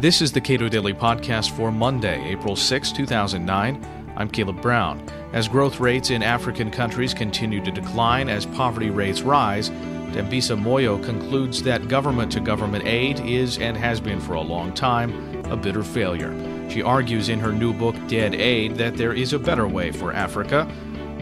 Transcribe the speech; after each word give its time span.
This 0.00 0.20
is 0.20 0.32
the 0.32 0.40
Cato 0.40 0.68
Daily 0.68 0.92
Podcast 0.92 1.52
for 1.52 1.70
Monday, 1.70 2.20
April 2.24 2.56
6, 2.56 2.90
2009. 2.90 4.12
I'm 4.16 4.28
Caleb 4.28 4.60
Brown. 4.60 5.00
As 5.32 5.46
growth 5.46 5.78
rates 5.78 6.10
in 6.10 6.20
African 6.20 6.68
countries 6.68 7.14
continue 7.14 7.64
to 7.64 7.70
decline 7.70 8.28
as 8.28 8.44
poverty 8.44 8.90
rates 8.90 9.22
rise, 9.22 9.70
Dambisa 10.10 10.60
Moyo 10.60 11.02
concludes 11.02 11.62
that 11.62 11.86
government 11.86 12.32
to 12.32 12.40
government 12.40 12.84
aid 12.84 13.20
is 13.20 13.58
and 13.58 13.76
has 13.76 14.00
been 14.00 14.20
for 14.20 14.34
a 14.34 14.40
long 14.40 14.74
time 14.74 15.12
a 15.46 15.56
bitter 15.56 15.84
failure. 15.84 16.34
She 16.68 16.82
argues 16.82 17.28
in 17.28 17.38
her 17.38 17.52
new 17.52 17.72
book, 17.72 17.94
Dead 18.08 18.34
Aid, 18.34 18.74
that 18.74 18.96
there 18.96 19.12
is 19.12 19.32
a 19.32 19.38
better 19.38 19.68
way 19.68 19.92
for 19.92 20.12
Africa. 20.12 20.68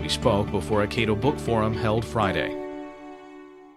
We 0.00 0.08
spoke 0.08 0.50
before 0.50 0.82
a 0.82 0.88
Cato 0.88 1.14
Book 1.14 1.38
Forum 1.38 1.74
held 1.74 2.06
Friday 2.06 2.61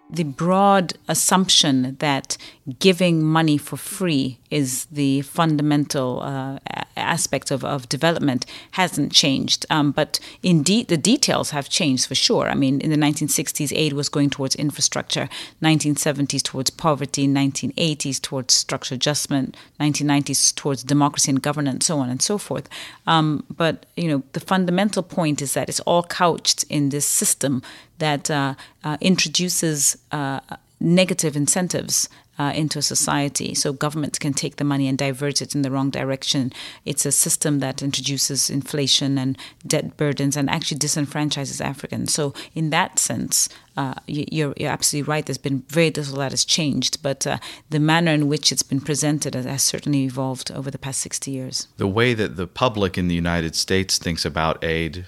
the 0.08 0.24
broad 0.24 0.94
assumption 1.08 1.96
that 1.98 2.36
giving 2.78 3.22
money 3.22 3.58
for 3.58 3.76
free 3.76 4.38
is 4.50 4.84
the 4.86 5.22
fundamental 5.22 6.20
uh, 6.22 6.58
aspect 6.96 7.50
of, 7.50 7.64
of 7.64 7.88
development 7.88 8.46
hasn't 8.72 9.12
changed. 9.12 9.66
Um, 9.68 9.90
but 9.90 10.20
indeed, 10.42 10.88
the 10.88 10.96
details 10.96 11.50
have 11.50 11.68
changed 11.68 12.06
for 12.06 12.14
sure. 12.14 12.48
I 12.48 12.54
mean, 12.54 12.80
in 12.80 12.90
the 12.90 12.96
1960s, 12.96 13.72
aid 13.74 13.92
was 13.92 14.08
going 14.08 14.30
towards 14.30 14.54
infrastructure, 14.54 15.28
1970s 15.62 16.42
towards 16.42 16.70
poverty, 16.70 17.26
1980s 17.26 18.20
towards 18.20 18.54
structural 18.54 18.96
adjustment, 18.96 19.56
1990s 19.80 20.54
towards 20.54 20.84
democracy 20.84 21.30
and 21.30 21.42
governance, 21.42 21.86
so 21.86 21.98
on 21.98 22.08
and 22.08 22.22
so 22.22 22.38
forth. 22.38 22.68
Um, 23.06 23.44
but, 23.54 23.86
you 23.96 24.08
know, 24.08 24.22
the 24.32 24.40
fundamental 24.40 25.02
point 25.02 25.42
is 25.42 25.54
that 25.54 25.68
it's 25.68 25.80
all 25.80 26.04
couched 26.04 26.64
in 26.64 26.90
this 26.90 27.06
system 27.06 27.62
that 27.98 28.30
uh, 28.30 28.54
uh, 28.84 28.96
introduces 29.00 29.96
uh, 30.12 30.40
negative 30.80 31.36
incentives 31.36 32.08
uh, 32.38 32.52
into 32.54 32.78
a 32.78 32.82
society. 32.82 33.54
So 33.54 33.72
governments 33.72 34.18
can 34.18 34.34
take 34.34 34.56
the 34.56 34.64
money 34.64 34.88
and 34.88 34.98
divert 34.98 35.40
it 35.40 35.54
in 35.54 35.62
the 35.62 35.70
wrong 35.70 35.90
direction. 35.90 36.52
It's 36.84 37.06
a 37.06 37.12
system 37.12 37.60
that 37.60 37.82
introduces 37.82 38.50
inflation 38.50 39.16
and 39.18 39.38
debt 39.66 39.96
burdens 39.96 40.36
and 40.36 40.50
actually 40.50 40.78
disenfranchises 40.78 41.64
Africans. 41.64 42.12
So 42.12 42.34
in 42.54 42.70
that 42.70 42.98
sense, 42.98 43.48
uh, 43.76 43.94
you're, 44.06 44.54
you're, 44.56 44.70
absolutely 44.70 45.10
right. 45.10 45.24
There's 45.24 45.38
been 45.38 45.62
very 45.68 45.90
little 45.90 46.16
that 46.16 46.32
has 46.32 46.44
changed, 46.44 47.02
but 47.02 47.26
uh, 47.26 47.38
the 47.68 47.78
manner 47.78 48.12
in 48.12 48.26
which 48.28 48.50
it's 48.50 48.62
been 48.62 48.80
presented 48.80 49.34
has, 49.34 49.44
has 49.44 49.62
certainly 49.62 50.04
evolved 50.04 50.50
over 50.50 50.70
the 50.70 50.78
past 50.78 51.00
60 51.00 51.30
years. 51.30 51.68
The 51.76 51.86
way 51.86 52.14
that 52.14 52.36
the 52.36 52.46
public 52.46 52.96
in 52.96 53.08
the 53.08 53.14
United 53.14 53.54
States 53.54 53.98
thinks 53.98 54.24
about 54.24 54.62
aid 54.64 55.06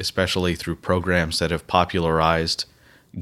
especially 0.00 0.54
through 0.56 0.76
programs 0.76 1.38
that 1.38 1.50
have 1.50 1.66
popularized 1.66 2.64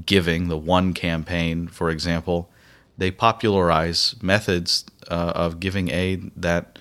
giving, 0.07 0.49
the 0.49 0.57
one 0.57 0.95
campaign, 0.95 1.69
for 1.69 1.91
example, 1.91 2.51
they 2.97 3.11
popularize 3.11 4.15
methods 4.23 4.85
uh, 5.11 5.33
of 5.35 5.61
giving 5.61 5.91
aid 5.91 6.31
that 6.37 6.79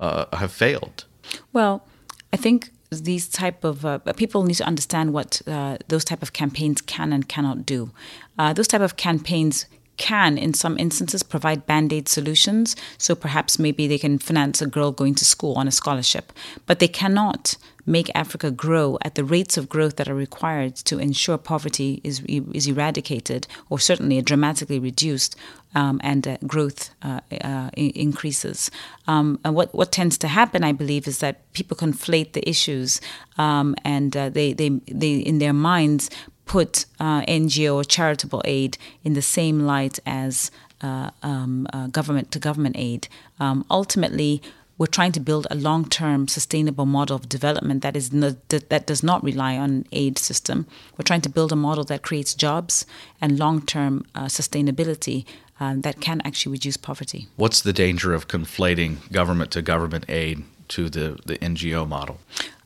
uh, 0.00 0.36
have 0.36 0.52
failed. 0.52 1.04
Well, 1.52 1.86
I 2.32 2.36
think 2.36 2.70
these 2.90 3.28
type 3.28 3.64
of 3.64 3.84
uh, 3.84 3.98
people 4.16 4.44
need 4.44 4.56
to 4.56 4.66
understand 4.66 5.12
what 5.12 5.40
uh, 5.46 5.78
those 5.88 6.04
type 6.04 6.22
of 6.22 6.32
campaigns 6.32 6.80
can 6.82 7.12
and 7.12 7.28
cannot 7.28 7.64
do. 7.64 7.90
Uh, 8.38 8.52
those 8.52 8.68
type 8.68 8.82
of 8.82 8.96
campaigns 8.96 9.66
can, 9.96 10.36
in 10.36 10.54
some 10.54 10.78
instances, 10.78 11.22
provide 11.22 11.66
band 11.66 11.92
aid 11.92 12.08
solutions. 12.08 12.74
So 12.98 13.14
perhaps 13.14 13.58
maybe 13.58 13.86
they 13.86 13.98
can 13.98 14.18
finance 14.18 14.60
a 14.60 14.66
girl 14.66 14.90
going 14.90 15.14
to 15.16 15.24
school 15.24 15.54
on 15.54 15.68
a 15.68 15.70
scholarship, 15.70 16.32
but 16.66 16.78
they 16.80 16.88
cannot 16.88 17.56
make 17.86 18.10
Africa 18.14 18.50
grow 18.50 18.98
at 19.02 19.14
the 19.14 19.24
rates 19.24 19.56
of 19.56 19.68
growth 19.68 19.96
that 19.96 20.08
are 20.08 20.14
required 20.14 20.76
to 20.76 20.98
ensure 20.98 21.38
poverty 21.38 22.00
is, 22.04 22.22
is 22.28 22.66
eradicated 22.66 23.46
or 23.70 23.78
certainly 23.78 24.20
dramatically 24.22 24.78
reduced 24.78 25.36
um, 25.74 26.00
and 26.02 26.28
uh, 26.28 26.36
growth 26.46 26.90
uh, 27.02 27.20
uh, 27.40 27.70
increases. 27.74 28.70
Um, 29.06 29.40
and 29.44 29.54
what, 29.54 29.74
what 29.74 29.90
tends 29.90 30.18
to 30.18 30.28
happen, 30.28 30.62
I 30.64 30.72
believe, 30.72 31.08
is 31.08 31.18
that 31.18 31.52
people 31.54 31.76
conflate 31.76 32.32
the 32.32 32.48
issues 32.48 33.00
um, 33.38 33.74
and 33.84 34.16
uh, 34.16 34.28
they, 34.28 34.52
they, 34.52 34.68
they, 34.68 35.14
in 35.14 35.38
their 35.38 35.52
minds, 35.52 36.10
put 36.44 36.86
uh, 37.00 37.22
NGO 37.22 37.76
or 37.76 37.84
charitable 37.84 38.42
aid 38.44 38.76
in 39.04 39.14
the 39.14 39.22
same 39.22 39.60
light 39.60 39.98
as 40.04 40.50
uh, 40.82 41.10
um, 41.22 41.66
government 41.92 42.30
to 42.32 42.38
government 42.38 42.76
aid. 42.78 43.08
Um, 43.38 43.64
ultimately, 43.70 44.42
we're 44.78 44.86
trying 44.86 45.12
to 45.12 45.20
build 45.20 45.46
a 45.50 45.54
long-term 45.54 46.28
sustainable 46.28 46.86
model 46.86 47.16
of 47.16 47.28
development 47.28 47.82
that 47.82 47.96
is 47.96 48.10
that, 48.10 48.68
that 48.68 48.86
does 48.86 49.02
not 49.02 49.22
rely 49.22 49.56
on 49.56 49.84
aid 49.92 50.18
system. 50.18 50.66
We're 50.96 51.04
trying 51.04 51.20
to 51.22 51.28
build 51.28 51.52
a 51.52 51.56
model 51.56 51.84
that 51.84 52.02
creates 52.02 52.34
jobs 52.34 52.86
and 53.20 53.38
long-term 53.38 54.06
uh, 54.14 54.24
sustainability 54.24 55.24
um, 55.60 55.82
that 55.82 56.00
can 56.00 56.20
actually 56.24 56.52
reduce 56.52 56.76
poverty. 56.76 57.28
What's 57.36 57.60
the 57.60 57.72
danger 57.72 58.12
of 58.12 58.28
conflating 58.28 59.10
government 59.12 59.50
to 59.52 59.62
government 59.62 60.04
aid 60.08 60.44
to 60.68 60.88
the, 60.88 61.18
the 61.24 61.38
NGO 61.38 61.86
model? 61.86 62.18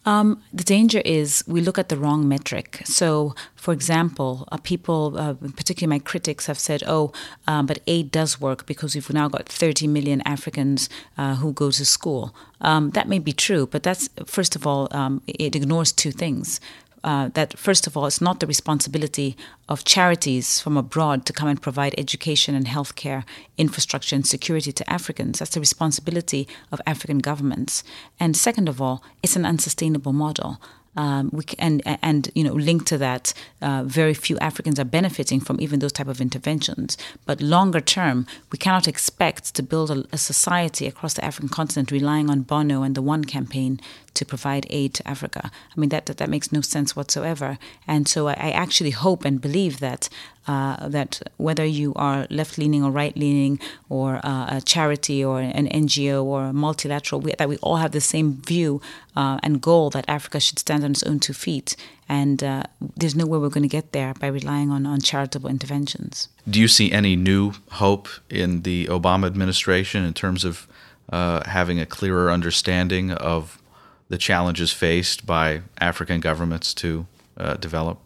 Um, 0.07 0.41
the 0.53 0.63
danger 0.63 1.03
is 1.05 1.43
we 1.49 1.61
look 1.61 1.79
at 1.79 1.89
the 1.89 1.97
wrong 1.97 2.29
metric. 2.29 2.83
So, 2.85 3.35
for 3.57 3.75
example, 3.75 4.49
uh, 4.53 4.57
people, 4.59 5.19
uh, 5.19 5.35
particularly 5.35 5.91
my 5.91 5.99
critics, 5.99 6.47
have 6.47 6.59
said, 6.59 6.85
oh, 6.87 7.13
um, 7.49 7.67
but 7.67 7.81
aid 7.89 8.13
does 8.13 8.41
work 8.41 8.67
because 8.67 8.95
we've 8.95 9.13
now 9.13 9.29
got 9.29 9.49
30 9.49 9.89
million 9.89 10.23
Africans 10.25 10.89
uh, 11.19 11.35
who 11.35 11.53
go 11.53 11.73
to 11.73 11.85
school. 11.85 12.35
Um, 12.61 12.91
that 12.91 13.09
may 13.09 13.19
be 13.19 13.33
true, 13.33 13.67
but 13.67 13.83
that's, 13.83 14.09
first 14.25 14.55
of 14.55 14.65
all, 14.67 14.89
um, 14.93 15.23
it 15.27 15.57
ignores 15.57 15.93
two 15.93 16.13
things 16.13 16.61
uh, 17.07 17.29
that, 17.35 17.57
first 17.57 17.87
of 17.87 17.97
all, 17.97 18.05
it's 18.07 18.21
not 18.21 18.41
the 18.41 18.49
responsibility 18.49 19.37
of 19.69 19.85
charities 19.85 20.61
from 20.61 20.77
abroad 20.77 21.25
to 21.25 21.33
come 21.33 21.49
and 21.49 21.63
provide 21.63 21.95
education 21.97 22.57
and 22.57 22.67
healthcare, 22.67 23.23
infrastructure, 23.57 24.17
and 24.17 24.27
security 24.27 24.73
to 24.73 24.91
Africans. 24.91 25.39
That's 25.39 25.55
the 25.55 25.61
responsibility 25.61 26.49
of 26.73 26.81
African 26.85 27.21
governments. 27.21 27.85
And 28.19 28.37
second 28.37 28.69
of 28.69 28.83
all, 28.83 29.05
it's 29.23 29.37
an 29.37 29.47
unsustainable 29.47 30.13
model. 30.13 30.61
Um, 30.97 31.29
we 31.33 31.45
can, 31.45 31.83
and 31.85 31.99
and 32.03 32.31
you 32.35 32.43
know 32.43 32.55
linked 32.55 32.87
to 32.87 32.99
that, 32.99 33.35
uh, 33.61 33.83
very 33.85 34.15
few 34.15 34.39
Africans 34.39 34.81
are 34.81 34.85
benefiting 34.85 35.41
from 35.41 35.61
even 35.61 35.79
those 35.79 35.93
type 35.93 36.09
of 36.09 36.23
interventions. 36.23 36.97
But 37.27 37.43
longer 37.43 37.83
term, 37.83 38.27
we 38.51 38.57
cannot 38.57 38.89
expect 38.89 39.55
to 39.55 39.63
build 39.63 39.91
a, 39.91 40.05
a 40.11 40.19
society 40.19 40.87
across 40.87 41.13
the 41.15 41.25
African 41.25 41.51
continent 41.51 41.91
relying 41.91 42.31
on 42.31 42.41
Bono 42.41 42.83
and 42.83 42.95
the 42.95 43.03
One 43.03 43.25
campaign 43.25 43.79
to 44.17 44.25
provide 44.25 44.67
aid 44.71 44.95
to 44.95 45.09
Africa. 45.09 45.51
I 45.55 45.81
mean 45.81 45.91
that 45.91 46.07
that, 46.07 46.17
that 46.19 46.29
makes 46.29 46.53
no 46.53 46.61
sense 46.61 46.97
whatsoever. 46.97 47.59
And 47.87 48.09
so 48.09 48.29
I, 48.29 48.33
I 48.33 48.51
actually 48.51 48.91
hope 48.91 49.25
and 49.25 49.41
believe 49.41 49.81
that 49.81 50.09
uh, 50.49 50.89
that 50.89 51.21
whether 51.39 51.65
you 51.65 51.93
are 51.97 52.27
left 52.31 52.57
leaning 52.57 52.85
or 52.85 52.91
right 52.91 53.17
leaning, 53.17 53.59
or 53.89 54.21
uh, 54.25 54.57
a 54.57 54.61
charity 54.61 55.25
or 55.25 55.41
an 55.41 55.69
NGO 55.69 56.23
or 56.25 56.53
multilateral, 56.53 57.21
we, 57.21 57.33
that 57.39 57.49
we 57.49 57.57
all 57.59 57.77
have 57.77 57.93
the 57.93 58.01
same 58.01 58.41
view 58.43 58.81
uh, 59.17 59.39
and 59.43 59.61
goal 59.61 59.91
that 59.91 60.05
Africa 60.09 60.39
should 60.39 60.59
stand 60.59 60.85
on 60.85 60.93
its 60.93 61.03
own 61.03 61.19
two 61.19 61.33
feet. 61.33 61.77
And 62.09 62.45
uh, 62.45 62.63
there's 62.97 63.17
no 63.17 63.27
way 63.27 63.39
we're 63.39 63.49
going 63.49 63.63
to 63.63 63.69
get 63.69 63.91
there 63.91 64.15
by 64.15 64.29
relying 64.29 64.71
on, 64.71 64.87
on 64.87 65.01
charitable 65.01 65.51
interventions. 65.51 66.29
Do 66.49 66.61
you 66.61 66.69
see 66.69 66.93
any 66.93 67.17
new 67.17 67.53
hope 67.73 68.09
in 68.31 68.63
the 68.63 68.87
Obama 68.87 69.27
administration 69.27 70.05
in 70.05 70.15
terms 70.15 70.45
of 70.45 70.69
uh, 71.11 71.43
having 71.49 71.81
a 71.81 71.87
clearer 71.87 72.31
understanding 72.31 73.11
of 73.11 73.61
the 74.09 74.19
challenges 74.19 74.73
faced 74.73 75.27
by 75.27 75.63
African 75.81 76.21
governments 76.21 76.75
to 76.75 77.07
uh, 77.37 77.55
develop? 77.55 77.99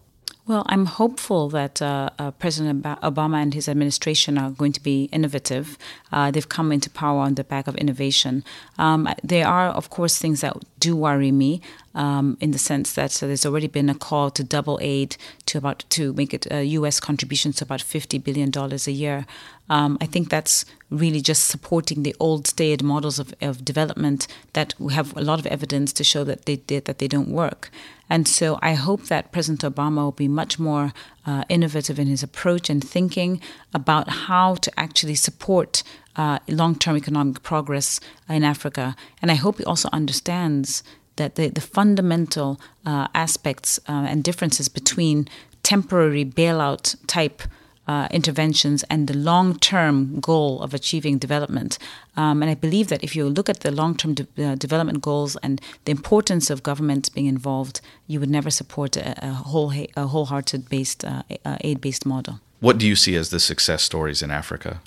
Well, 0.46 0.64
I'm 0.66 0.86
hopeful 0.86 1.48
that 1.50 1.80
uh, 1.80 2.10
uh, 2.18 2.32
President 2.32 2.82
Obama 2.82 3.40
and 3.40 3.54
his 3.54 3.68
administration 3.68 4.36
are 4.36 4.50
going 4.50 4.72
to 4.72 4.82
be 4.82 5.04
innovative. 5.12 5.78
Uh, 6.10 6.32
they've 6.32 6.48
come 6.48 6.72
into 6.72 6.90
power 6.90 7.20
on 7.20 7.34
the 7.34 7.44
back 7.44 7.68
of 7.68 7.76
innovation. 7.76 8.42
Um, 8.76 9.08
there 9.22 9.46
are, 9.46 9.68
of 9.68 9.90
course, 9.90 10.18
things 10.18 10.40
that 10.40 10.56
do 10.80 10.96
worry 10.96 11.30
me 11.30 11.60
um, 11.94 12.36
in 12.40 12.50
the 12.50 12.58
sense 12.58 12.94
that 12.94 13.10
so 13.10 13.26
there's 13.26 13.46
already 13.46 13.66
been 13.66 13.90
a 13.90 13.94
call 13.94 14.30
to 14.30 14.42
double 14.42 14.78
aid 14.80 15.16
to 15.46 15.58
about 15.58 15.84
to 15.90 16.12
make 16.14 16.32
it 16.34 16.50
U.S. 16.50 16.98
Contributions 17.00 17.56
to 17.56 17.64
about 17.64 17.82
50 17.82 18.18
billion 18.18 18.50
dollars 18.50 18.88
a 18.88 18.92
year. 18.92 19.26
Um, 19.68 19.98
I 20.00 20.06
think 20.06 20.30
that's 20.30 20.64
really 20.90 21.20
just 21.20 21.46
supporting 21.46 22.02
the 22.02 22.16
old 22.18 22.48
staid 22.48 22.82
models 22.82 23.20
of, 23.20 23.32
of 23.40 23.64
development 23.64 24.26
that 24.54 24.74
we 24.80 24.92
have 24.94 25.16
a 25.16 25.20
lot 25.20 25.38
of 25.38 25.46
evidence 25.46 25.92
to 25.92 26.04
show 26.04 26.24
that 26.24 26.46
they 26.46 26.56
did 26.56 26.86
that 26.86 26.98
they 26.98 27.06
don't 27.06 27.28
work. 27.28 27.70
And 28.08 28.26
so 28.26 28.58
I 28.60 28.74
hope 28.74 29.04
that 29.04 29.30
President 29.30 29.62
Obama 29.62 29.98
will 29.98 30.12
be 30.12 30.26
much 30.26 30.58
more 30.58 30.92
uh, 31.24 31.44
innovative 31.48 32.00
in 32.00 32.08
his 32.08 32.24
approach 32.24 32.68
and 32.68 32.82
thinking 32.82 33.40
about 33.72 34.08
how 34.08 34.56
to 34.56 34.80
actually 34.80 35.14
support 35.14 35.84
uh, 36.16 36.38
long 36.48 36.74
term 36.74 36.96
economic 36.96 37.42
progress 37.42 38.00
in 38.28 38.44
Africa. 38.44 38.96
And 39.22 39.30
I 39.30 39.34
hope 39.34 39.58
he 39.58 39.64
also 39.64 39.88
understands 39.92 40.82
that 41.16 41.34
the, 41.34 41.48
the 41.48 41.60
fundamental 41.60 42.60
uh, 42.86 43.08
aspects 43.14 43.78
uh, 43.88 44.06
and 44.08 44.24
differences 44.24 44.68
between 44.68 45.28
temporary 45.62 46.24
bailout 46.24 46.96
type 47.06 47.42
uh, 47.86 48.06
interventions 48.12 48.84
and 48.84 49.08
the 49.08 49.14
long 49.14 49.58
term 49.58 50.20
goal 50.20 50.62
of 50.62 50.74
achieving 50.74 51.18
development. 51.18 51.78
Um, 52.16 52.42
and 52.42 52.50
I 52.50 52.54
believe 52.54 52.88
that 52.88 53.02
if 53.02 53.16
you 53.16 53.28
look 53.28 53.48
at 53.48 53.60
the 53.60 53.70
long 53.70 53.96
term 53.96 54.14
de- 54.14 54.26
uh, 54.38 54.54
development 54.54 55.02
goals 55.02 55.36
and 55.42 55.60
the 55.84 55.90
importance 55.90 56.50
of 56.50 56.62
government 56.62 57.12
being 57.14 57.26
involved, 57.26 57.80
you 58.06 58.20
would 58.20 58.30
never 58.30 58.50
support 58.50 58.96
a, 58.96 59.14
a 59.26 59.32
whole 59.32 59.72
a 59.96 60.06
wholehearted 60.06 60.68
based 60.68 61.04
uh, 61.04 61.22
aid 61.62 61.80
based 61.80 62.06
model. 62.06 62.40
What 62.60 62.78
do 62.78 62.86
you 62.86 62.94
see 62.94 63.16
as 63.16 63.30
the 63.30 63.40
success 63.40 63.82
stories 63.82 64.22
in 64.22 64.30
Africa? 64.30 64.80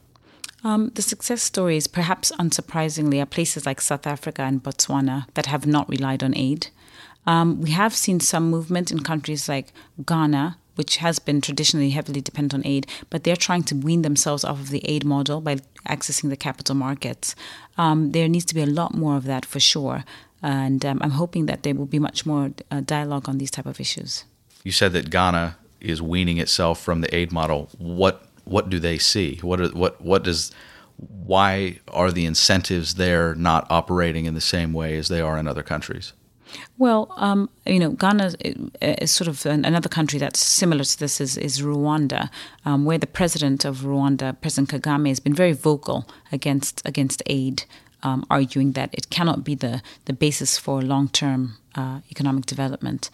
Um, 0.63 0.91
the 0.95 1.01
success 1.01 1.43
stories, 1.43 1.87
perhaps 1.87 2.31
unsurprisingly, 2.39 3.21
are 3.21 3.25
places 3.25 3.65
like 3.65 3.81
South 3.81 4.07
Africa 4.07 4.43
and 4.43 4.63
Botswana 4.63 5.25
that 5.33 5.47
have 5.47 5.65
not 5.65 5.89
relied 5.89 6.23
on 6.23 6.35
aid. 6.37 6.67
Um, 7.25 7.61
we 7.61 7.71
have 7.71 7.93
seen 7.93 8.19
some 8.19 8.49
movement 8.49 8.91
in 8.91 8.99
countries 8.99 9.49
like 9.49 9.73
Ghana, 10.05 10.57
which 10.75 10.97
has 10.97 11.19
been 11.19 11.41
traditionally 11.41 11.91
heavily 11.91 12.21
dependent 12.21 12.53
on 12.53 12.69
aid, 12.69 12.87
but 13.09 13.23
they're 13.23 13.35
trying 13.35 13.63
to 13.63 13.75
wean 13.75 14.01
themselves 14.01 14.43
off 14.43 14.59
of 14.59 14.69
the 14.69 14.83
aid 14.85 15.05
model 15.05 15.39
by 15.41 15.57
accessing 15.87 16.29
the 16.29 16.37
capital 16.37 16.75
markets. 16.75 17.35
Um, 17.77 18.11
there 18.11 18.27
needs 18.27 18.45
to 18.45 18.55
be 18.55 18.61
a 18.61 18.65
lot 18.65 18.93
more 18.93 19.15
of 19.15 19.25
that 19.25 19.45
for 19.45 19.59
sure, 19.59 20.03
and 20.41 20.83
um, 20.85 20.99
I'm 21.01 21.11
hoping 21.11 21.45
that 21.45 21.63
there 21.63 21.75
will 21.75 21.85
be 21.85 21.99
much 21.99 22.25
more 22.25 22.51
uh, 22.71 22.81
dialogue 22.81 23.29
on 23.29 23.37
these 23.37 23.51
type 23.51 23.65
of 23.65 23.79
issues. 23.79 24.25
You 24.63 24.71
said 24.71 24.93
that 24.93 25.09
Ghana 25.09 25.57
is 25.79 26.01
weaning 26.01 26.37
itself 26.37 26.81
from 26.81 27.01
the 27.01 27.13
aid 27.13 27.31
model. 27.31 27.69
What 27.77 28.25
what 28.45 28.69
do 28.69 28.79
they 28.79 28.97
see? 28.97 29.37
What 29.41 29.61
are, 29.61 29.69
what 29.69 30.01
what 30.01 30.23
does 30.23 30.51
why 30.97 31.79
are 31.87 32.11
the 32.11 32.25
incentives 32.25 32.95
there 32.95 33.35
not 33.35 33.65
operating 33.69 34.25
in 34.25 34.33
the 34.33 34.41
same 34.41 34.73
way 34.73 34.97
as 34.97 35.07
they 35.07 35.21
are 35.21 35.37
in 35.37 35.47
other 35.47 35.63
countries? 35.63 36.13
Well, 36.77 37.11
um, 37.17 37.49
you 37.65 37.79
know, 37.79 37.91
Ghana 37.91 38.33
is 38.81 39.11
sort 39.11 39.27
of 39.27 39.45
another 39.45 39.89
country 39.89 40.19
that's 40.19 40.39
similar 40.39 40.83
to 40.83 40.99
this 40.99 41.19
is, 41.19 41.35
is 41.35 41.61
Rwanda, 41.61 42.29
um, 42.65 42.85
where 42.85 42.99
the 42.99 43.07
president 43.07 43.65
of 43.65 43.79
Rwanda, 43.79 44.39
President 44.39 44.69
Kagame, 44.69 45.09
has 45.09 45.19
been 45.19 45.33
very 45.33 45.53
vocal 45.53 46.07
against 46.31 46.81
against 46.85 47.23
aid, 47.27 47.63
um, 48.03 48.25
arguing 48.29 48.73
that 48.73 48.89
it 48.93 49.09
cannot 49.09 49.43
be 49.43 49.55
the 49.55 49.81
the 50.05 50.13
basis 50.13 50.57
for 50.57 50.81
long 50.81 51.09
term 51.09 51.57
uh, 51.75 52.01
economic 52.11 52.45
development. 52.45 53.09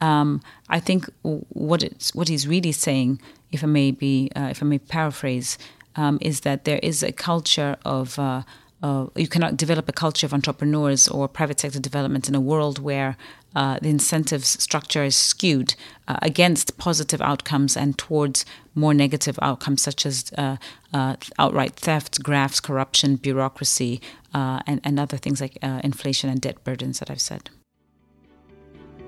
Um, 0.00 0.42
I 0.68 0.80
think 0.80 1.08
what 1.22 1.82
it's 1.82 2.14
what 2.14 2.28
he's 2.28 2.48
really 2.48 2.72
saying, 2.72 3.20
if 3.52 3.62
I 3.62 3.66
may 3.66 3.90
be, 3.90 4.30
uh, 4.34 4.48
if 4.50 4.62
I 4.62 4.66
may 4.66 4.78
paraphrase, 4.78 5.58
um, 5.96 6.18
is 6.20 6.40
that 6.40 6.64
there 6.64 6.80
is 6.82 7.02
a 7.02 7.12
culture 7.12 7.76
of 7.84 8.18
uh, 8.18 8.42
uh, 8.82 9.06
you 9.14 9.28
cannot 9.28 9.56
develop 9.56 9.88
a 9.88 9.92
culture 9.92 10.26
of 10.26 10.32
entrepreneurs 10.32 11.06
or 11.06 11.28
private 11.28 11.60
sector 11.60 11.78
development 11.78 12.28
in 12.28 12.34
a 12.34 12.40
world 12.40 12.78
where 12.78 13.16
uh, 13.54 13.78
the 13.82 13.88
incentives 13.88 14.48
structure 14.62 15.04
is 15.04 15.16
skewed 15.16 15.74
uh, 16.08 16.16
against 16.22 16.78
positive 16.78 17.20
outcomes 17.20 17.76
and 17.76 17.98
towards 17.98 18.46
more 18.74 18.94
negative 18.94 19.38
outcomes, 19.42 19.82
such 19.82 20.06
as 20.06 20.32
uh, 20.38 20.56
uh, 20.94 21.16
outright 21.38 21.74
theft, 21.74 22.22
grafts, 22.22 22.60
corruption, 22.60 23.16
bureaucracy, 23.16 24.00
uh, 24.32 24.60
and, 24.66 24.80
and 24.82 24.98
other 24.98 25.16
things 25.16 25.40
like 25.40 25.56
inflation 25.84 26.30
and 26.30 26.40
debt 26.40 26.62
burdens 26.64 27.00
that 27.00 27.10
I've 27.10 27.20
said. 27.20 27.50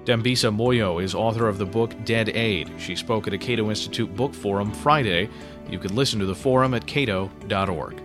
Dambisa 0.04 0.52
Moyo 0.52 1.00
is 1.00 1.14
author 1.14 1.46
of 1.46 1.58
the 1.58 1.64
book 1.64 1.94
Dead 2.04 2.30
Aid. 2.30 2.72
She 2.76 2.96
spoke 2.96 3.28
at 3.28 3.32
a 3.32 3.38
Cato 3.38 3.70
Institute 3.70 4.14
Book 4.16 4.34
Forum 4.34 4.72
Friday. 4.72 5.28
You 5.70 5.78
can 5.78 5.94
listen 5.94 6.18
to 6.18 6.26
the 6.26 6.34
forum 6.34 6.74
at 6.74 6.86
cato.org. 6.86 8.02